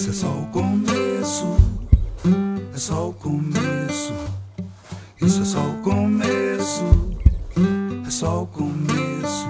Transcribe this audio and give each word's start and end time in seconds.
Isso 0.00 0.08
é 0.08 0.12
só 0.14 0.28
o 0.28 0.46
começo, 0.46 1.56
é 2.74 2.78
só 2.78 3.10
o 3.10 3.12
começo. 3.12 4.14
Isso 5.20 5.42
é 5.42 5.44
só 5.44 5.60
o 5.60 5.76
começo, 5.82 6.84
é 8.06 8.10
só 8.10 8.42
o 8.44 8.46
começo. 8.46 9.46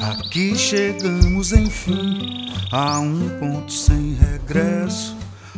Aqui 0.00 0.56
chegamos 0.56 1.52
enfim 1.52 2.48
a 2.72 2.98
um 2.98 3.28
ponto 3.38 3.70
sem 3.70 4.14
regresso, 4.14 5.14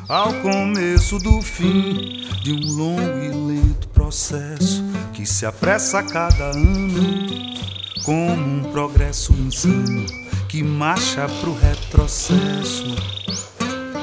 ao 0.08 0.34
começo 0.42 1.20
do 1.20 1.40
fim 1.40 2.24
de 2.42 2.52
um 2.54 2.72
longo 2.72 3.18
e 3.22 3.28
lento 3.28 3.86
processo 3.90 4.82
que 5.12 5.24
se 5.24 5.46
apressa 5.46 6.00
a 6.00 6.02
cada 6.02 6.56
ano, 6.56 7.16
como 8.04 8.32
um 8.32 8.72
progresso 8.72 9.32
insano 9.32 10.27
que 10.48 10.62
marcha 10.62 11.28
pro 11.40 11.54
retrocesso. 11.54 12.96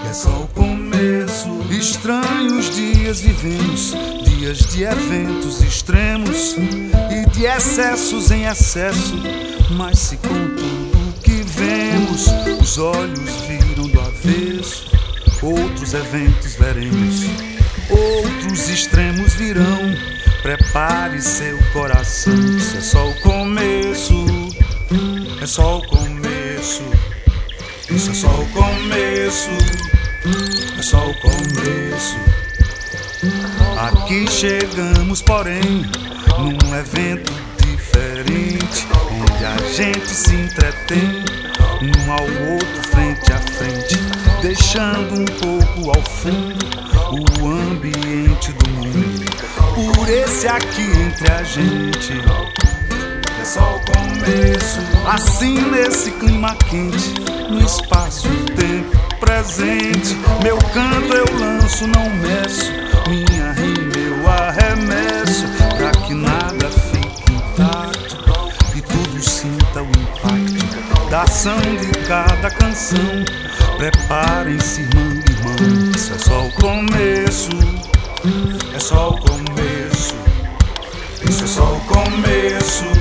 É 0.07 0.13
só 0.13 0.29
o 0.29 0.47
começo. 0.49 1.49
Estranhos 1.71 2.73
dias 2.75 3.19
vivemos, 3.19 3.93
dias 4.23 4.59
de 4.59 4.83
eventos 4.83 5.61
extremos 5.61 6.55
e 7.11 7.29
de 7.31 7.45
excessos 7.45 8.29
em 8.29 8.45
excesso. 8.45 9.15
Mas 9.71 9.97
se 9.97 10.17
com 10.17 10.27
tudo 10.29 11.21
que 11.23 11.43
vemos, 11.43 12.27
os 12.61 12.77
olhos 12.77 13.31
viram 13.47 13.87
do 13.87 13.99
avesso, 13.99 14.85
outros 15.41 15.93
eventos 15.95 16.53
veremos, 16.55 17.25
outros 17.89 18.69
extremos 18.69 19.33
virão. 19.33 19.95
Prepare 20.43 21.19
seu 21.19 21.57
coração, 21.73 22.35
isso 22.55 22.77
é 22.77 22.81
só 22.81 23.09
o 23.09 23.21
começo. 23.21 24.25
É 25.41 25.47
só 25.47 25.77
o 25.77 25.81
começo. 25.81 25.94
Isso 26.65 28.09
é 28.09 28.13
só 28.15 28.27
o 28.27 28.45
começo. 28.47 29.51
É 30.79 30.81
só 30.81 30.97
o 30.97 31.13
começo. 31.13 32.17
Aqui 33.77 34.25
chegamos, 34.27 35.21
porém, 35.21 35.85
num 36.39 36.75
evento 36.75 37.31
diferente, 37.59 38.87
onde 39.11 39.45
a 39.45 39.57
gente 39.73 40.09
se 40.09 40.33
entretém, 40.33 41.23
um 41.83 42.11
ao 42.11 42.53
outro, 42.53 42.89
frente 42.89 43.31
a 43.31 43.37
frente, 43.37 43.99
deixando 44.41 45.21
um 45.21 45.25
pouco 45.25 45.95
ao 45.95 46.03
fundo 46.15 46.65
o 47.11 47.47
ambiente 47.47 48.51
do 48.53 48.69
mundo. 48.71 49.93
Por 49.93 50.09
esse 50.09 50.47
aqui 50.47 50.81
entre 50.81 51.31
a 51.31 51.43
gente 51.43 52.13
é 53.45 53.47
só 53.47 53.75
o 53.75 53.81
começo. 53.93 54.79
Assim 55.07 55.61
nesse 55.69 56.11
clima 56.13 56.55
quente, 56.67 57.13
no 57.47 57.63
espaço-tempo 57.63 58.97
presente, 59.19 60.17
meu 60.41 60.57
canto 60.57 61.13
eu 61.13 61.39
lanço, 61.39 61.85
não 61.87 62.09
meço, 62.09 62.71
minha 63.07 63.51
rima 63.53 63.95
eu 63.95 64.27
arremesso, 64.31 65.45
pra 65.77 65.91
que 65.91 66.13
nada 66.15 66.69
fique 66.69 67.33
intacto 67.33 68.17
e 68.75 68.81
tudo 68.81 69.21
sinta 69.21 69.83
o 69.83 69.89
impacto 69.89 71.09
da 71.09 71.21
ação 71.21 71.59
de 71.59 71.99
cada 72.07 72.49
canção. 72.49 72.97
Preparem-se, 73.77 74.81
irmão 74.81 75.21
e 75.27 75.31
irmão, 75.31 75.91
isso 75.95 76.13
é 76.13 76.17
só 76.17 76.45
o 76.45 76.51
começo, 76.53 77.49
é 78.75 78.79
só 78.79 79.09
o 79.09 79.19
começo, 79.19 80.15
isso 81.29 81.43
é 81.43 81.47
só 81.47 81.63
o 81.63 81.81
começo. 81.81 82.94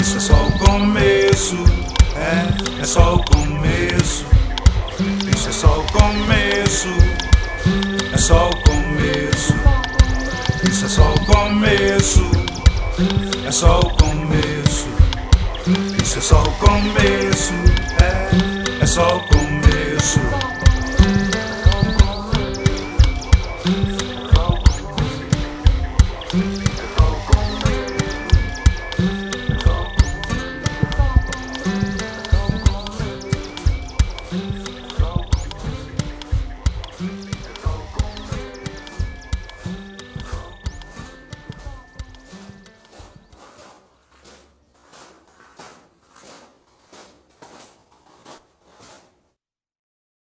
Isso 0.00 0.16
é 0.16 0.20
só 0.20 0.34
o 0.34 0.58
começo. 0.58 1.56
É, 2.16 2.82
é 2.82 2.84
só 2.84 3.14
o 3.14 3.24
começo. 3.24 4.26
Isso 5.32 5.48
é 5.48 5.52
só 5.52 5.80
o 5.80 5.84
começo. 5.92 6.88
É 8.12 8.18
só 8.18 8.50
o 8.50 8.56
começo. 8.62 9.54
Isso 10.68 10.86
é 10.86 10.88
só 10.88 11.14
o 11.14 11.26
começo. 11.26 12.30
É 13.46 13.50
só 13.52 13.80
o 13.80 13.90
começo. 13.90 14.88
Isso 16.02 16.18
é 16.18 16.22
só 16.22 16.42
o 16.42 16.52
começo. 16.52 17.52
É, 18.02 18.82
é 18.82 18.86
só 18.86 19.16
o 19.16 19.20
começo. 19.20 20.43